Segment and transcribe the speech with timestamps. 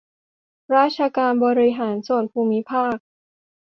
[0.75, 2.95] ราชการบริหารส่วนภูมิภาค